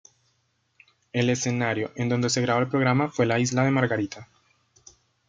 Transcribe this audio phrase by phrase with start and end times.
[1.13, 4.27] El escenario en donde se graba el programa fue en la Isla de Margarita.